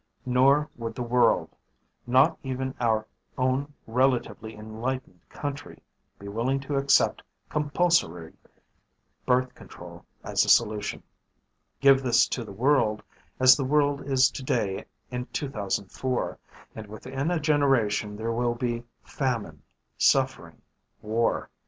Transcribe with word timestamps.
Nor 0.25 0.67
would 0.77 0.95
the 0.95 1.03
world 1.03 1.55
not 2.07 2.35
even 2.41 2.73
our 2.79 3.05
own 3.37 3.71
relatively 3.85 4.55
enlightened 4.55 5.19
country 5.29 5.83
be 6.17 6.27
willing 6.27 6.59
to 6.61 6.75
accept 6.75 7.21
compulsory 7.49 8.33
birth 9.27 9.53
control 9.53 10.03
as 10.23 10.43
a 10.43 10.49
solution. 10.49 11.03
"Give 11.81 12.01
this 12.01 12.27
to 12.29 12.43
the 12.43 12.51
world, 12.51 13.03
as 13.39 13.55
the 13.55 13.63
world 13.63 14.01
is 14.07 14.31
today 14.31 14.85
in 15.11 15.27
2004, 15.27 16.39
and 16.73 16.87
within 16.87 17.29
a 17.29 17.39
generation 17.39 18.15
there 18.15 18.31
will 18.31 18.55
be 18.55 18.83
famine, 19.03 19.61
suffering, 19.99 20.63
war. 21.03 21.51